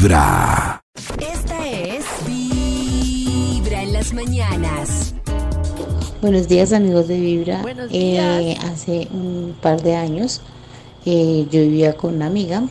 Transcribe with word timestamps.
Vibra. 0.00 0.80
Esta 1.20 1.68
es 1.68 2.06
Vibra 2.26 3.82
en 3.82 3.92
las 3.92 4.14
mañanas. 4.14 5.14
Buenos 6.22 6.48
días 6.48 6.72
amigos 6.72 7.06
de 7.06 7.20
Vibra. 7.20 7.60
Buenos 7.60 7.90
Eh, 7.92 8.56
hace 8.62 9.08
un 9.12 9.54
par 9.60 9.82
de 9.82 9.96
años 9.96 10.40
eh, 11.04 11.46
yo 11.50 11.60
vivía 11.60 11.98
con 11.98 12.14
una 12.14 12.28
amiga 12.28 12.62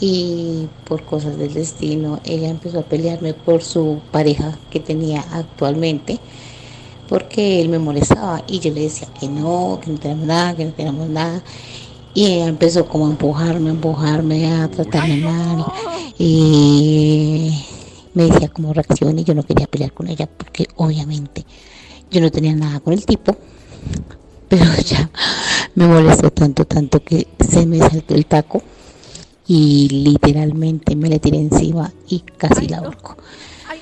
y 0.00 0.66
por 0.88 1.04
cosas 1.04 1.36
del 1.36 1.52
destino 1.52 2.20
ella 2.24 2.48
empezó 2.48 2.78
a 2.78 2.84
pelearme 2.84 3.34
por 3.34 3.62
su 3.62 4.00
pareja 4.10 4.56
que 4.70 4.80
tenía 4.80 5.26
actualmente 5.32 6.18
porque 7.06 7.60
él 7.60 7.68
me 7.68 7.78
molestaba 7.78 8.42
y 8.46 8.60
yo 8.60 8.72
le 8.72 8.80
decía 8.80 9.08
que 9.20 9.28
no, 9.28 9.78
que 9.84 9.90
no 9.90 9.98
tenemos 9.98 10.26
nada, 10.26 10.56
que 10.56 10.64
no 10.64 10.72
tenemos 10.72 11.06
nada. 11.10 11.42
Y 12.14 12.24
ella 12.24 12.46
empezó 12.46 12.86
como 12.86 13.08
a 13.08 13.10
empujarme, 13.10 13.68
a 13.68 13.72
empujarme, 13.74 14.50
a 14.50 14.68
tratarme 14.68 15.16
mal. 15.18 15.66
Y 16.18 17.64
me 18.14 18.24
decía 18.24 18.48
como 18.48 18.72
reacción 18.72 19.18
y 19.18 19.24
yo 19.24 19.34
no 19.34 19.42
quería 19.42 19.66
pelear 19.66 19.92
con 19.92 20.08
ella 20.08 20.26
porque 20.26 20.66
obviamente 20.76 21.44
yo 22.10 22.20
no 22.20 22.30
tenía 22.30 22.54
nada 22.54 22.80
con 22.80 22.94
el 22.94 23.04
tipo. 23.04 23.36
Pero 24.48 24.64
ya 24.86 25.10
me 25.74 25.86
molestó 25.86 26.30
tanto, 26.30 26.64
tanto 26.64 27.02
que 27.02 27.26
se 27.46 27.66
me 27.66 27.78
saltó 27.78 28.14
el 28.14 28.26
taco 28.26 28.62
y 29.46 29.88
literalmente 29.88 30.96
me 30.96 31.08
le 31.08 31.18
tiré 31.18 31.38
encima 31.38 31.92
y 32.08 32.20
casi 32.20 32.68
la 32.68 32.78
ahorco. 32.78 33.16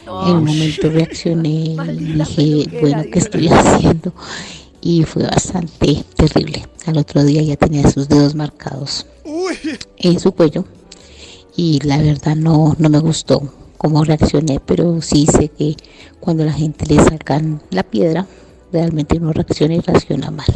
En 0.07 0.37
un 0.37 0.45
momento 0.45 0.91
reaccioné 0.91 1.49
y 1.49 1.77
dije, 2.15 2.81
bueno, 2.81 3.05
¿qué 3.11 3.19
estoy 3.19 3.49
haciendo? 3.49 4.13
Y 4.83 5.05
fue 5.05 5.23
bastante 5.23 6.05
terrible. 6.15 6.67
Al 6.87 6.99
otro 6.99 7.25
día 7.25 7.41
ya 7.41 7.57
tenía 7.57 7.91
sus 7.91 8.09
dedos 8.09 8.35
marcados 8.35 9.07
en 9.97 10.21
su 10.21 10.33
cuello 10.33 10.67
y 11.57 11.81
la 11.87 11.99
verdad 11.99 12.37
no, 12.37 12.75
no 12.79 12.89
me 12.89 12.99
gustó 12.99 13.43
cómo 13.79 14.03
reaccioné, 14.05 14.61
pero 14.65 15.01
sí 15.03 15.27
sé 15.27 15.49
que 15.49 15.77
cuando 16.21 16.45
la 16.45 16.53
gente 16.53 16.87
le 16.87 17.03
sacan 17.03 17.61
la 17.71 17.83
piedra, 17.83 18.27
realmente 18.73 19.19
uno 19.19 19.33
reacciona 19.33 19.75
y 19.75 19.81
reacciona 19.81 20.31
mal. 20.31 20.47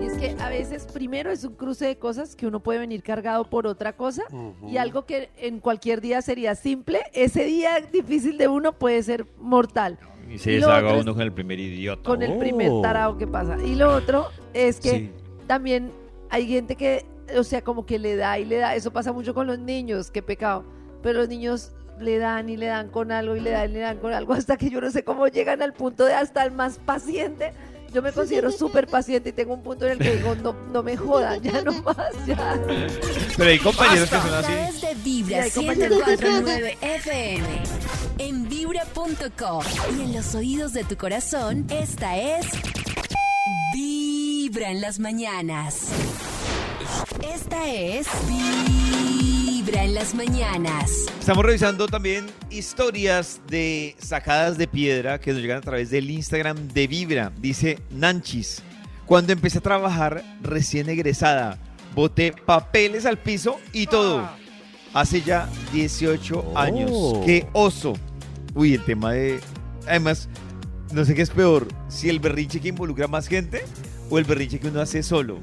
Y 0.00 0.04
es 0.06 0.12
que 0.14 0.36
a 0.40 0.48
veces 0.48 0.86
primero 0.92 1.30
es 1.30 1.44
un 1.44 1.54
cruce 1.54 1.86
de 1.86 1.96
cosas 1.98 2.34
que 2.36 2.46
uno 2.46 2.60
puede 2.60 2.78
venir 2.80 3.02
cargado 3.02 3.44
por 3.48 3.66
otra 3.66 3.94
cosa 3.96 4.22
y 4.68 4.76
algo 4.76 5.06
que 5.06 5.30
en 5.38 5.60
cualquier 5.60 6.00
día 6.00 6.20
sería 6.22 6.54
simple, 6.54 7.00
ese 7.12 7.44
día 7.44 7.70
difícil 7.92 8.38
de 8.38 8.48
uno 8.48 8.72
puede 8.72 9.02
ser 9.02 9.26
mortal. 9.40 9.98
Y 10.30 10.36
se 10.38 10.50
deshaga 10.52 10.92
uno 10.94 11.14
con 11.14 11.22
el 11.22 11.32
primer 11.32 11.58
idiota. 11.58 12.02
Con 12.02 12.22
el 12.22 12.36
primer 12.38 12.70
Oh. 12.70 12.82
tarado 12.82 13.16
que 13.16 13.26
pasa. 13.26 13.56
Y 13.64 13.76
lo 13.76 13.94
otro 13.94 14.26
es 14.52 14.78
que 14.78 14.90
Sí. 14.90 15.10
también 15.46 15.90
hay 16.28 16.46
gente 16.46 16.76
que, 16.76 17.06
o 17.36 17.44
sea, 17.44 17.62
como 17.62 17.86
que 17.86 17.98
le 17.98 18.16
da 18.16 18.38
y 18.38 18.44
le 18.44 18.56
da. 18.58 18.74
Eso 18.74 18.92
pasa 18.92 19.12
mucho 19.12 19.34
con 19.34 19.46
los 19.46 19.58
niños, 19.58 20.10
qué 20.10 20.22
pecado. 20.22 20.64
Pero 21.02 21.20
los 21.20 21.28
niños 21.28 21.72
le 22.00 22.18
dan 22.18 22.48
y 22.48 22.56
le 22.56 22.66
dan 22.66 22.88
con 22.90 23.10
algo 23.10 23.34
y 23.36 23.40
le 23.40 23.50
dan 23.50 23.70
y 23.70 23.74
le 23.74 23.80
dan 23.80 23.98
con 23.98 24.12
algo 24.12 24.32
hasta 24.34 24.56
que 24.56 24.70
yo 24.70 24.80
no 24.80 24.90
sé 24.90 25.02
cómo 25.04 25.26
llegan 25.28 25.62
al 25.62 25.72
punto 25.72 26.04
de 26.04 26.14
hasta 26.14 26.44
el 26.44 26.52
más 26.52 26.78
paciente. 26.78 27.52
Yo 27.92 28.02
me 28.02 28.12
considero 28.12 28.50
súper 28.50 28.86
paciente 28.86 29.30
y 29.30 29.32
tengo 29.32 29.54
un 29.54 29.62
punto 29.62 29.86
en 29.86 29.92
el 29.92 29.98
que 29.98 30.16
digo, 30.16 30.34
no, 30.36 30.52
no 30.72 30.82
me 30.82 30.94
jodan, 30.96 31.40
ya 31.42 31.62
no 31.62 31.72
más, 31.82 31.96
ya. 32.26 32.60
Pero 33.36 33.48
hay 33.50 33.58
compañeros 33.58 34.10
que 34.10 34.16
son 34.16 34.34
A 34.34 34.38
así. 34.40 34.52
través 34.52 34.80
de 34.82 34.94
Vibra 35.02 35.44
que 35.44 35.50
104.9 35.50 36.76
FM. 36.82 37.46
En 38.18 38.46
vibra.com. 38.48 39.62
Y 39.98 40.02
en 40.02 40.12
los 40.14 40.34
oídos 40.34 40.74
de 40.74 40.84
tu 40.84 40.96
corazón, 40.98 41.66
esta 41.70 42.18
es 42.18 42.46
Vibra 43.72 44.70
en 44.70 44.82
las 44.82 44.98
mañanas. 44.98 45.88
Esta 47.34 47.68
es 47.68 48.06
Vibra 48.26 49.84
en 49.84 49.94
las 49.94 50.14
mañanas. 50.14 50.90
Estamos 51.20 51.44
revisando 51.44 51.86
también 51.86 52.26
historias 52.50 53.40
de 53.48 53.96
sacadas 53.98 54.56
de 54.58 54.66
piedra 54.66 55.20
que 55.20 55.32
nos 55.32 55.40
llegan 55.42 55.58
a 55.58 55.62
través 55.62 55.90
del 55.90 56.10
Instagram 56.10 56.68
de 56.68 56.86
Vibra. 56.86 57.32
Dice 57.38 57.78
Nanchis, 57.90 58.62
cuando 59.06 59.32
empecé 59.32 59.58
a 59.58 59.62
trabajar 59.62 60.22
recién 60.42 60.88
egresada, 60.88 61.58
boté 61.94 62.32
papeles 62.32 63.04
al 63.06 63.18
piso 63.18 63.58
y 63.72 63.86
todo. 63.86 64.28
Hace 64.94 65.20
ya 65.22 65.48
18 65.72 66.44
Oh. 66.54 66.58
años. 66.58 66.92
¡Qué 67.26 67.46
oso! 67.52 67.94
Uy, 68.54 68.74
el 68.74 68.84
tema 68.84 69.12
de... 69.12 69.40
Además, 69.86 70.28
no 70.92 71.04
sé 71.04 71.14
qué 71.14 71.22
es 71.22 71.30
peor, 71.30 71.68
si 71.88 72.08
el 72.08 72.20
berrinche 72.20 72.60
que 72.60 72.68
involucra 72.68 73.06
más 73.06 73.28
gente 73.28 73.64
o 74.10 74.18
el 74.18 74.24
berrinche 74.24 74.58
que 74.58 74.68
uno 74.68 74.80
hace 74.80 75.02
solo. 75.02 75.38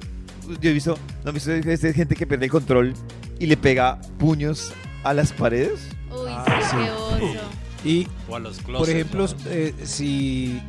Yo 0.61 0.69
he 0.69 0.73
visto, 0.73 0.97
¿no 1.23 1.31
he 1.31 1.33
visto 1.33 1.51
gente 1.93 2.15
que 2.15 2.25
pierde 2.27 2.45
el 2.45 2.51
control 2.51 2.93
y 3.39 3.45
le 3.47 3.57
pega 3.57 3.99
puños 4.17 4.71
a 5.03 5.13
las 5.13 5.31
paredes? 5.31 5.87
Uy, 6.11 6.29
Ah, 6.29 6.45
sí, 6.69 6.75
qué 6.77 6.91
oso. 6.91 7.39
Y, 7.83 8.07
O 8.29 8.35
a 8.35 8.39
los 8.39 8.57
por 8.57 8.65
closets, 8.65 8.89
ejemplo, 8.95 9.27
¿no? 9.27 9.33
eh, 9.51 9.73
si, 9.83 10.59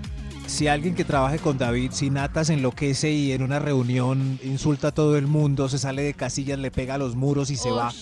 si 0.47 0.69
alguien 0.69 0.95
que 0.95 1.05
trabaje 1.05 1.39
con 1.39 1.57
David, 1.59 1.91
si 1.93 2.11
Nata 2.11 2.45
se 2.45 2.53
enloquece 2.55 3.11
y 3.11 3.33
en 3.33 3.43
una 3.43 3.59
reunión 3.59 4.39
insulta 4.45 4.89
a 4.89 4.93
todo 4.93 5.17
el 5.17 5.27
mundo, 5.27 5.69
se 5.69 5.79
sale 5.79 6.03
de 6.03 6.15
casillas, 6.15 6.59
le 6.59 6.71
pega 6.71 6.95
a 6.95 6.99
los 6.99 7.17
muros 7.17 7.51
y 7.51 7.57
se 7.57 7.71
va, 7.71 7.93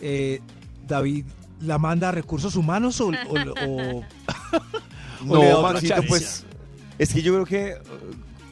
eh, 0.00 0.40
David 0.88 1.24
la 1.60 1.78
manda 1.78 2.08
a 2.08 2.12
recursos 2.12 2.56
humanos 2.56 3.00
o... 3.00 3.08
o- 3.08 3.66
o- 3.66 4.04
No, 5.24 5.62
Maxito, 5.62 6.02
pues 6.08 6.44
es 6.98 7.12
que 7.12 7.20
yo 7.22 7.34
creo 7.34 7.44
que, 7.44 7.74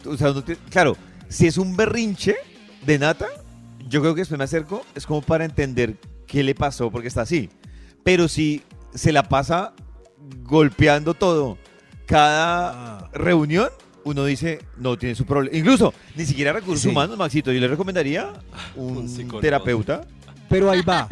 o 0.09 0.17
sea, 0.19 0.29
no 0.33 0.45
te- 0.45 0.57
claro, 0.71 0.97
si 1.29 1.47
es 1.47 1.59
un 1.59 1.77
berrinche 1.77 2.37
de 2.87 2.99
nata, 2.99 3.27
yo 3.89 4.01
creo 4.01 4.15
que 4.15 4.21
después 4.23 4.39
me 4.39 4.45
acerco, 4.45 4.85
es 4.95 5.07
como 5.07 5.23
para 5.23 5.45
entender 5.45 5.97
qué 6.27 6.43
le 6.43 6.55
pasó 6.55 6.91
porque 6.91 7.09
está 7.09 7.23
así. 7.23 7.49
Pero 8.05 8.29
si 8.29 8.63
se 8.95 9.13
la 9.13 9.23
pasa 9.25 9.73
golpeando 10.43 11.15
todo 11.15 11.59
cada 12.07 12.99
Ah. 12.99 13.11
reunión, 13.13 13.69
uno 14.05 14.25
dice, 14.25 14.61
no 14.79 14.97
tiene 14.97 15.15
su 15.15 15.27
problema. 15.27 15.55
Incluso, 15.57 15.93
ni 16.17 16.25
siquiera 16.25 16.53
recursos 16.53 16.83
Sí. 16.83 16.89
humanos, 16.89 17.17
Maxito, 17.19 17.53
yo 17.53 17.61
le 17.61 17.69
recomendaría 17.69 18.33
un, 18.77 18.97
Un 18.99 19.09
psicólogo. 19.09 19.41
terapeuta. 19.41 20.07
Pero 20.49 20.71
ahí 20.71 20.81
va. 20.83 21.09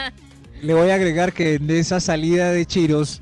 Le 0.63 0.73
voy 0.73 0.89
a 0.89 0.95
agregar 0.95 1.35
que 1.35 1.55
en 1.55 1.71
esa 1.71 2.01
salida 2.01 2.51
de 2.53 2.65
Chiros 2.65 3.21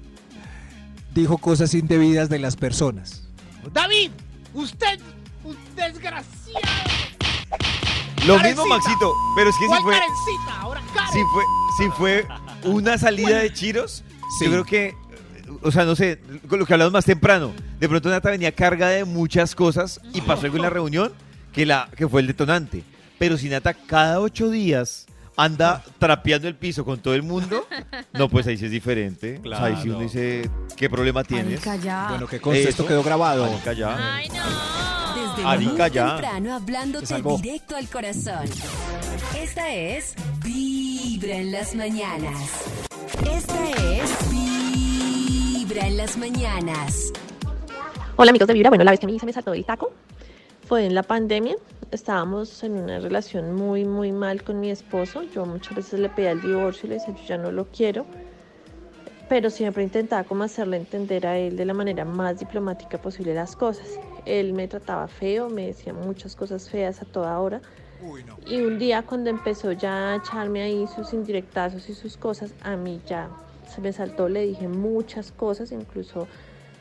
dijo 1.12 1.38
cosas 1.38 1.74
indebidas 1.74 2.28
de 2.28 2.38
las 2.38 2.54
personas. 2.56 3.24
David, 3.72 4.10
usted, 4.52 5.00
un 5.44 5.56
desgraciado. 5.76 6.60
Lo 8.26 8.38
mismo, 8.40 8.64
Maxito, 8.66 9.12
pero 9.36 9.50
es 9.50 9.56
que 9.56 9.64
si 9.64 9.68
¿Cuál 9.68 9.82
fue... 9.82 9.96
Ahora 10.58 10.80
Karen. 10.94 11.12
si 11.12 11.18
fue, 11.32 11.44
si 11.78 11.90
fue 11.90 12.26
una 12.64 12.96
salida 12.98 13.38
de 13.38 13.52
Chiros, 13.52 14.02
Sí. 14.38 14.46
yo 14.46 14.50
creo 14.50 14.64
que, 14.64 14.94
o 15.62 15.70
sea, 15.70 15.84
no 15.84 15.94
sé, 15.94 16.20
con 16.48 16.58
lo 16.58 16.64
que 16.66 16.72
hablamos 16.72 16.92
más 16.92 17.04
temprano, 17.04 17.52
de 17.78 17.88
pronto 17.88 18.08
Nata 18.08 18.30
venía 18.30 18.50
carga 18.52 18.88
de 18.88 19.04
muchas 19.04 19.54
cosas 19.54 20.00
y 20.14 20.22
pasó 20.22 20.46
algo 20.46 20.56
en 20.56 20.62
la 20.62 20.70
reunión 20.70 21.12
que, 21.52 21.66
la, 21.66 21.88
que 21.96 22.08
fue 22.08 22.22
el 22.22 22.26
detonante. 22.26 22.82
Pero 23.18 23.36
si 23.36 23.48
Nata 23.50 23.74
cada 23.74 24.20
ocho 24.20 24.48
días 24.50 25.06
anda 25.36 25.84
trapeando 25.98 26.48
el 26.48 26.54
piso 26.56 26.84
con 26.84 26.98
todo 27.00 27.14
el 27.14 27.22
mundo, 27.22 27.66
no, 28.14 28.28
pues 28.30 28.46
ahí 28.46 28.56
sí 28.56 28.64
es 28.64 28.70
diferente. 28.70 29.40
O 29.44 29.48
sea, 29.48 29.64
ahí 29.64 29.76
sí 29.76 29.82
Claro. 29.82 29.98
uno 29.98 30.00
dice, 30.00 30.50
¿qué 30.76 30.88
problema 30.88 31.22
tienes? 31.24 31.60
Bueno, 32.08 32.26
que 32.26 32.40
conste, 32.40 32.70
esto 32.70 32.86
quedó 32.86 33.02
grabado. 33.02 33.44
Ay, 33.44 34.28
no. 34.30 35.03
Desde 35.36 35.48
Arica 35.48 35.84
muy 35.88 35.90
ya. 35.90 36.06
temprano 36.16 36.54
hablándote 36.54 37.22
directo 37.22 37.74
al 37.74 37.88
corazón. 37.88 38.44
Esta 39.36 39.74
es 39.74 40.14
Vibra 40.44 41.36
en 41.36 41.50
las 41.50 41.74
mañanas. 41.74 42.64
Esta 43.28 43.70
es 43.70 44.30
Vibra 44.30 45.88
en 45.88 45.96
las 45.96 46.16
mañanas. 46.16 47.12
Hola 48.14 48.30
amigos 48.30 48.46
de 48.46 48.54
Vibra, 48.54 48.70
bueno, 48.70 48.84
la 48.84 48.92
vez 48.92 49.00
que 49.00 49.06
a 49.06 49.08
mí 49.08 49.18
se 49.18 49.26
me 49.26 49.32
saltó 49.32 49.52
el 49.54 49.64
taco 49.64 49.92
fue 50.68 50.86
en 50.86 50.94
la 50.94 51.02
pandemia. 51.02 51.56
Estábamos 51.90 52.62
en 52.62 52.72
una 52.72 53.00
relación 53.00 53.56
muy, 53.56 53.84
muy 53.84 54.12
mal 54.12 54.44
con 54.44 54.60
mi 54.60 54.70
esposo. 54.70 55.24
Yo 55.34 55.46
muchas 55.46 55.74
veces 55.74 55.98
le 55.98 56.10
pedía 56.10 56.30
el 56.30 56.42
divorcio 56.42 56.86
y 56.86 56.90
le 56.90 56.94
decía, 56.94 57.14
yo 57.14 57.24
ya 57.26 57.38
no 57.38 57.50
lo 57.50 57.66
quiero. 57.66 58.06
Pero 59.28 59.50
siempre 59.50 59.82
intentaba 59.82 60.22
como 60.22 60.44
hacerle 60.44 60.76
entender 60.76 61.26
a 61.26 61.36
él 61.38 61.56
de 61.56 61.64
la 61.64 61.74
manera 61.74 62.04
más 62.04 62.38
diplomática 62.38 62.98
posible 62.98 63.34
las 63.34 63.56
cosas. 63.56 63.98
Él 64.26 64.52
me 64.52 64.68
trataba 64.68 65.08
feo, 65.08 65.48
me 65.48 65.66
decía 65.66 65.92
muchas 65.92 66.34
cosas 66.36 66.68
feas 66.68 67.02
a 67.02 67.04
toda 67.04 67.38
hora. 67.38 67.60
Y 68.46 68.60
un 68.60 68.78
día 68.78 69.02
cuando 69.02 69.30
empezó 69.30 69.72
ya 69.72 70.12
a 70.12 70.16
echarme 70.16 70.62
ahí 70.62 70.86
sus 70.86 71.12
indirectazos 71.12 71.88
y 71.88 71.94
sus 71.94 72.16
cosas, 72.16 72.52
a 72.62 72.76
mí 72.76 73.00
ya 73.06 73.30
se 73.68 73.80
me 73.80 73.92
saltó, 73.92 74.28
le 74.28 74.46
dije 74.46 74.68
muchas 74.68 75.32
cosas, 75.32 75.72
incluso 75.72 76.26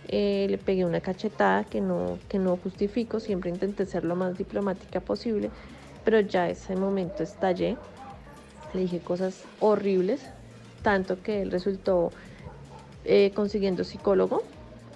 eh, 0.09 0.47
le 0.49 0.57
pegué 0.57 0.85
una 0.85 0.99
cachetada 0.99 1.63
que 1.63 1.79
no, 1.79 2.19
que 2.27 2.39
no 2.39 2.57
justifico, 2.57 3.19
siempre 3.19 3.49
intenté 3.49 3.85
ser 3.85 4.03
lo 4.03 4.15
más 4.15 4.37
diplomática 4.37 4.99
posible, 4.99 5.49
pero 6.03 6.19
ya 6.19 6.49
ese 6.49 6.75
momento 6.75 7.23
estallé, 7.23 7.77
le 8.73 8.81
dije 8.81 8.99
cosas 8.99 9.43
horribles, 9.59 10.21
tanto 10.81 11.21
que 11.21 11.41
él 11.41 11.51
resultó 11.51 12.11
eh, 13.05 13.31
consiguiendo 13.33 13.83
psicólogo, 13.83 14.43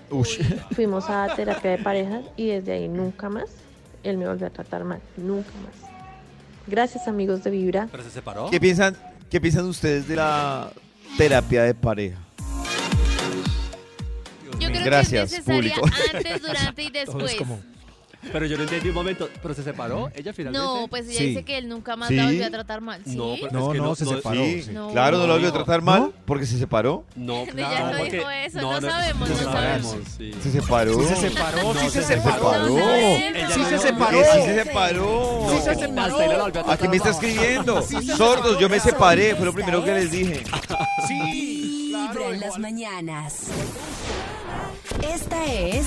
Ush. 0.10 0.40
fuimos 0.72 1.10
a 1.10 1.28
terapia 1.36 1.72
de 1.72 1.78
parejas 1.80 2.24
y 2.38 2.48
desde 2.48 2.72
ahí 2.74 2.88
nunca 2.88 3.30
más 3.30 3.50
él 4.04 4.18
me 4.18 4.28
volvió 4.28 4.48
a 4.48 4.50
tratar 4.50 4.84
mal, 4.84 5.02
nunca 5.18 5.52
más. 5.64 5.90
Gracias 6.68 7.08
amigos 7.08 7.44
de 7.44 7.50
Vibra. 7.52 7.88
¿Pero 7.92 8.04
se 8.04 8.12
separó? 8.12 8.50
¿Qué 8.50 8.60
piensan? 8.60 8.96
¿Qué 9.30 9.42
piensan 9.42 9.66
ustedes 9.66 10.08
de 10.08 10.16
la 10.16 10.72
terapia 11.18 11.64
de 11.64 11.74
pareja? 11.74 12.18
Yo 14.60 14.70
creo 14.70 14.86
Gracias, 14.86 15.30
que 15.32 15.38
es 15.38 15.48
necesaria 15.48 15.76
público. 15.76 15.98
antes, 16.16 16.42
durante 16.42 16.84
y 16.84 16.90
después. 16.92 17.36
Pero 18.32 18.46
yo 18.46 18.58
no 18.58 18.64
entendí 18.64 18.90
un 18.90 18.96
momento. 18.96 19.30
¿Pero 19.42 19.54
se 19.54 19.64
separó? 19.64 20.10
¿Ella 20.16 20.34
finalmente? 20.34 20.66
No, 20.68 20.88
pues 20.88 21.08
ella 21.08 21.18
Sí. 21.18 21.26
dice 21.28 21.44
que 21.44 21.58
él 21.58 21.68
nunca 21.70 21.96
más 21.96 22.10
Sí. 22.10 22.16
la 22.16 22.26
volvió 22.26 22.46
a 22.46 22.50
tratar 22.50 22.82
mal. 22.82 23.02
¿Sí? 23.06 23.16
No, 23.16 23.36
pero- 23.40 23.52
no, 23.52 23.68
Es 23.68 23.72
que 23.74 23.78
no, 23.80 23.84
no- 23.86 23.96
se 23.96 24.06
no- 24.06 24.16
separó. 24.16 24.44
Sí, 24.44 24.62
sí. 24.64 24.72
No. 24.72 24.90
claro, 24.92 25.18
no 25.18 25.28
lo 25.28 25.34
volvió 25.34 25.48
a 25.50 25.52
No. 25.52 25.58
tratar 25.58 25.82
mal 25.82 26.00
¿No? 26.02 26.14
porque 26.26 26.46
se 26.46 26.58
separó. 26.58 27.04
No, 27.16 27.44
Ella 27.44 27.52
claro, 27.54 27.92
no 27.94 27.98
porque- 28.00 28.18
dijo 28.18 28.30
eso, 28.30 28.62
no 28.62 28.82
sabemos, 28.82 29.30
no 29.30 29.36
no 29.36 29.42
sabemos. 29.44 29.88
sabemos, 29.92 30.08
sí. 30.18 30.32
Se 30.44 30.52
separó. 30.52 30.94
Sí 31.00 31.06
se 31.08 31.16
separó, 31.30 31.74
sí 31.74 31.90
se 31.90 32.04
separó. 32.04 32.34
separó. 32.34 32.78
Ella 32.78 33.50
Sí 33.50 33.64
se 33.64 33.78
separó. 33.80 34.20
Que 34.20 34.26
sí 34.26 34.42
se 34.42 34.54
separó. 34.64 35.48
Sí 35.50 35.58
se 35.62 35.76
separó. 35.76 36.18
ahí 36.18 36.28
la 36.28 36.38
volvió 36.38 36.46
a 36.46 36.52
tratar 36.52 36.74
Aquí 36.74 36.88
me 36.88 36.98
está 36.98 37.10
mal. 37.12 37.14
escribiendo. 37.16 37.82
Sí 37.82 37.96
se 38.06 38.16
Sordos, 38.18 38.60
yo 38.60 38.70
me 38.70 38.80
separé. 38.80 39.36
Fue 39.36 39.46
lo 39.46 39.54
primero 39.54 39.84
que 39.84 39.94
les 39.94 40.12
dije. 40.12 40.44
Sí, 41.08 41.94
Vibra 42.12 42.28
en 42.30 42.40
las 42.40 42.58
mañanas. 42.60 43.36
Esta 45.02 45.46
es 45.46 45.86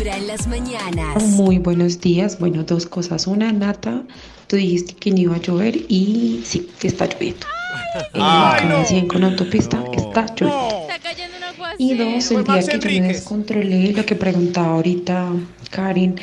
Vibra 0.00 0.16
en 0.16 0.28
las 0.28 0.46
mañanas. 0.46 1.22
Muy 1.22 1.58
buenos 1.58 2.00
días. 2.00 2.38
Bueno, 2.38 2.64
dos 2.64 2.86
cosas. 2.86 3.26
Una, 3.26 3.52
Nata, 3.52 4.02
tú 4.46 4.56
dijiste 4.56 4.94
que 4.94 5.10
no 5.10 5.18
iba 5.18 5.36
a 5.36 5.40
llover 5.40 5.76
y 5.88 6.40
sí, 6.42 6.70
que 6.78 6.88
está 6.88 7.04
lloviendo. 7.04 7.46
En 8.14 8.22
Ay, 8.22 8.62
cada 8.62 8.80
no. 8.80 8.84
100 8.86 9.08
con 9.08 9.24
autopista 9.24 9.76
No. 9.76 9.92
está 9.92 10.24
lloviendo. 10.34 10.78
Está 10.80 10.98
cayendo 11.02 11.36
un 11.36 11.42
aguacero. 11.42 11.76
Y 11.78 11.94
dos, 11.98 12.30
el 12.30 12.44
día 12.44 12.78
que 12.78 12.78
yo 12.78 13.02
me 13.02 13.08
descontrolé, 13.08 13.92
lo 13.92 14.06
que 14.06 14.14
preguntaba 14.14 14.68
ahorita 14.68 15.32
Karen, 15.70 16.14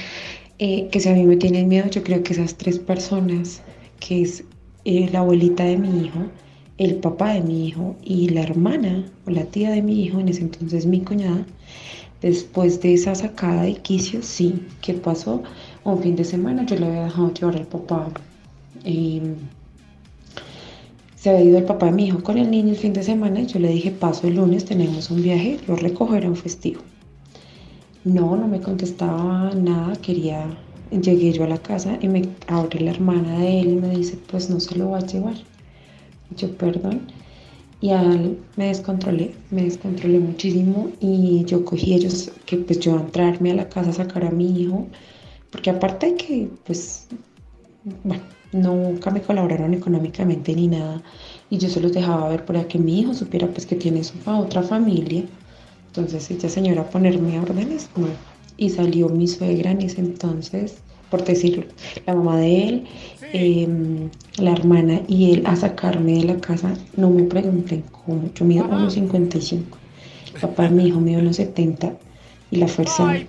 eh, 0.57 0.87
que 0.91 0.99
si 0.99 1.09
a 1.09 1.13
mí 1.13 1.23
me 1.23 1.35
tienen 1.35 1.67
miedo, 1.67 1.87
yo 1.91 2.03
creo 2.03 2.23
que 2.23 2.33
esas 2.33 2.55
tres 2.55 2.79
personas, 2.79 3.61
que 3.99 4.23
es 4.23 4.43
eh, 4.85 5.07
la 5.11 5.19
abuelita 5.19 5.63
de 5.65 5.77
mi 5.77 6.05
hijo, 6.05 6.31
el 6.77 6.95
papá 6.95 7.33
de 7.33 7.41
mi 7.41 7.67
hijo 7.67 7.95
y 8.03 8.29
la 8.29 8.41
hermana 8.41 9.03
o 9.25 9.31
la 9.31 9.45
tía 9.45 9.71
de 9.71 9.81
mi 9.81 10.03
hijo, 10.03 10.19
en 10.19 10.29
ese 10.29 10.41
entonces 10.41 10.85
mi 10.85 11.01
cuñada, 11.01 11.45
después 12.21 12.81
de 12.81 12.93
esa 12.93 13.15
sacada 13.15 13.63
de 13.63 13.75
quicio, 13.75 14.21
sí, 14.21 14.61
¿qué 14.81 14.93
pasó? 14.93 15.41
Un 15.83 16.01
fin 16.01 16.15
de 16.15 16.23
semana 16.23 16.65
yo 16.65 16.75
le 16.75 16.85
había 16.87 17.03
dejado 17.05 17.33
llevar 17.33 17.55
al 17.57 17.67
papá. 17.67 18.09
em, 18.83 19.35
se 21.15 21.31
había 21.31 21.45
ido 21.45 21.57
el 21.57 21.65
papá 21.65 21.87
de 21.87 21.93
mi 21.93 22.05
hijo 22.07 22.21
con 22.23 22.37
el 22.37 22.51
niño 22.51 22.69
el 22.69 22.77
fin 22.77 22.93
de 22.93 23.01
semana 23.03 23.41
yo 23.41 23.59
le 23.59 23.69
dije, 23.69 23.91
paso 23.91 24.27
el 24.27 24.35
lunes, 24.35 24.65
tenemos 24.65 25.09
un 25.09 25.23
viaje, 25.23 25.59
lo 25.67 25.75
recojo, 25.75 26.15
era 26.15 26.29
un 26.29 26.35
festivo. 26.35 26.81
No, 28.03 28.37
no 28.37 28.47
me 28.47 28.61
contestaba 28.61 29.51
nada, 29.55 29.95
quería, 29.95 30.45
llegué 30.91 31.33
yo 31.33 31.43
a 31.43 31.47
la 31.47 31.57
casa 31.57 31.97
y 32.01 32.07
me 32.07 32.29
abre 32.47 32.79
la 32.81 32.91
hermana 32.91 33.39
de 33.39 33.61
él 33.61 33.67
y 33.71 33.75
me 33.75 33.89
dice, 33.89 34.17
pues 34.29 34.49
no 34.49 34.59
se 34.59 34.75
lo 34.77 34.91
va 34.91 34.99
a 34.99 35.05
llevar. 35.05 35.35
Yo, 36.35 36.51
perdón. 36.57 37.01
Y 37.79 37.91
al, 37.91 38.37
me 38.55 38.67
descontrolé, 38.67 39.35
me 39.51 39.63
descontrolé 39.63 40.19
muchísimo 40.19 40.91
y 40.99 41.43
yo 41.45 41.63
cogí 41.63 41.93
ellos, 41.93 42.31
que 42.45 42.57
pues 42.57 42.79
yo 42.79 42.97
a 42.97 43.01
entrarme 43.01 43.51
a 43.51 43.55
la 43.55 43.69
casa 43.69 43.91
a 43.91 43.93
sacar 43.93 44.25
a 44.25 44.31
mi 44.31 44.61
hijo, 44.61 44.87
porque 45.51 45.69
aparte 45.69 46.07
de 46.07 46.15
que 46.15 46.49
pues 46.65 47.07
bueno, 48.03 48.23
nunca 48.51 49.11
me 49.11 49.21
colaboraron 49.21 49.73
económicamente 49.73 50.53
ni 50.55 50.67
nada 50.67 51.01
y 51.49 51.57
yo 51.57 51.69
se 51.69 51.79
los 51.81 51.93
dejaba 51.93 52.29
ver 52.29 52.45
para 52.45 52.67
que 52.67 52.79
mi 52.79 52.99
hijo 52.99 53.13
supiera 53.13 53.47
pues 53.47 53.65
que 53.65 53.75
tiene 53.75 54.03
su 54.03 54.15
otra 54.25 54.63
familia 54.63 55.23
entonces 55.87 56.29
esta 56.31 56.49
señora 56.49 56.81
a 56.81 56.89
ponerme 56.89 57.39
órdenes 57.39 57.89
no 57.95 58.07
y 58.57 58.69
salió 58.69 59.09
mi 59.09 59.27
suegra 59.27 59.71
en 59.71 59.81
ese 59.81 60.01
entonces 60.01 60.77
por 61.09 61.23
decirlo 61.23 61.65
la 62.05 62.15
mamá 62.15 62.37
de 62.39 62.67
él 62.69 62.87
em, 63.31 64.09
la 64.37 64.51
hermana 64.53 65.01
y 65.07 65.31
él 65.33 65.43
a 65.45 65.55
sacarme 65.55 66.13
de 66.13 66.23
la 66.25 66.39
casa 66.39 66.73
no 66.95 67.09
me 67.09 67.23
pregunten 67.23 67.83
cómo 67.91 68.29
yo 68.33 68.45
mido 68.45 68.65
1.55 68.69 69.79
el 70.33 70.39
papá 70.39 70.63
de 70.63 70.71
mi 70.71 70.87
hijo 70.87 70.99
midió 71.01 71.19
1.70 71.21 71.97
y 72.51 72.57
la 72.57 72.67
fuerza 72.67 73.21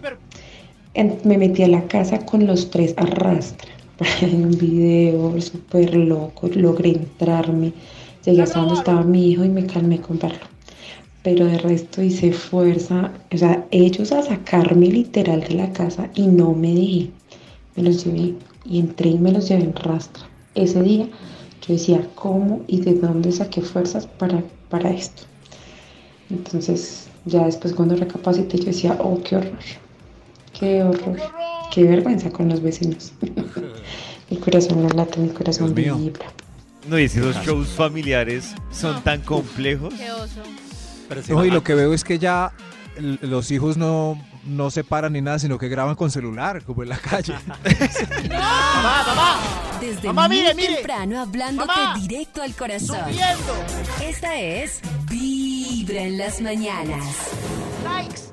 en- 0.95 1.19
me 1.25 1.39
metí 1.39 1.63
a 1.63 1.69
la 1.69 1.87
casa 1.89 2.25
con 2.27 2.47
los 2.47 2.71
tres 2.71 2.95
a 2.97 3.07
rastra. 3.07 3.71
En 4.23 4.45
un 4.47 4.59
video 4.59 5.41
súper 5.41 5.95
loco, 5.95 6.49
logré 6.55 6.91
entrarme, 6.91 7.75
llegué 8.25 8.43
hasta 8.43 8.61
donde 8.61 8.75
estaba 8.75 9.03
mi 9.03 9.31
hijo 9.31 9.45
y 9.45 9.49
me 9.49 9.67
calmé 9.67 10.01
con 10.01 10.19
verlo. 10.19 10.47
Pero 11.23 11.47
de 11.47 11.59
resto 11.59 12.03
hice 12.03 12.33
fuerza, 12.33 13.13
o 13.33 13.37
sea, 13.37 13.67
ellos 13.71 14.13
a 14.13 14.23
sacarme 14.23 14.87
literal 14.89 15.41
de 15.43 15.55
la 15.55 15.73
casa 15.73 16.11
y 16.15 16.27
no 16.29 16.55
me 16.55 16.75
dejé. 16.75 17.18
Me 17.79 17.85
los 17.85 18.05
llevé 18.05 18.35
y 18.65 18.81
entré 18.81 19.11
y 19.11 19.19
me 19.19 19.31
los 19.31 19.49
llevé 19.49 19.63
en 19.63 19.77
rastra. 19.77 20.25
Ese 20.57 20.83
día 20.83 21.07
yo 21.65 21.75
decía, 21.75 22.05
¿cómo 22.17 22.65
y 22.67 22.81
de 22.81 22.95
dónde 22.95 23.31
saqué 23.31 23.63
fuerzas 23.63 24.05
para, 24.05 24.43
para 24.69 24.91
esto? 24.91 25.23
Entonces, 26.29 27.07
ya 27.25 27.45
después 27.45 27.75
cuando 27.75 27.95
recapacité, 27.95 28.59
yo 28.59 28.65
decía, 28.65 28.99
oh, 28.99 29.23
qué 29.23 29.37
horror, 29.37 29.59
qué 30.59 30.83
horror, 30.83 31.19
qué 31.73 31.85
vergüenza 31.85 32.31
con 32.31 32.49
los 32.49 32.61
vecinos. 32.61 33.13
mi 34.31 34.37
corazón 34.39 34.83
no 34.83 34.89
late, 34.89 35.21
mi 35.21 35.29
corazón 35.29 35.73
Dios 35.73 35.97
mío. 35.97 36.07
vibra. 36.07 36.33
No, 36.89 36.99
y 36.99 37.09
que 37.09 37.21
los 37.21 37.37
shows 37.45 37.69
familiares 37.69 38.57
son 38.73 39.05
tan 39.05 39.21
complejos. 39.21 39.95
Qué 39.95 40.11
oso. 40.11 40.43
Pero 41.09 41.23
sí, 41.23 41.33
No, 41.33 41.45
y 41.45 41.51
lo 41.53 41.63
que 41.63 41.77
veo 41.77 41.95
es 41.95 42.03
que 42.03 42.19
ya 42.19 42.53
los 43.01 43.51
hijos 43.51 43.77
no, 43.77 44.21
no 44.45 44.71
se 44.71 44.85
paran 44.85 45.13
ni 45.13 45.21
nada, 45.21 45.39
sino 45.39 45.59
que 45.59 45.69
graban 45.69 45.95
con 45.95 46.11
celular, 46.11 46.63
como 46.65 46.83
en 46.83 46.89
la 46.91 46.99
calle. 46.99 47.35
mamá, 48.29 49.05
mamá, 49.07 49.37
Desde 49.81 50.07
Mamá, 50.09 50.29
muy 50.29 50.39
mire, 50.39 50.55
mire. 50.55 50.75
temprano 50.77 51.21
hablándote 51.21 51.67
Mamá. 51.73 51.99
directo 51.99 52.43
al 52.43 52.55
corazón. 52.55 52.99
subiendo. 53.05 53.55
Esta 54.03 54.39
es 54.39 54.81
Vibra 55.09 56.03
en 56.03 56.19
las 56.19 56.41
mañanas. 56.41 57.05
Likes. 57.85 58.29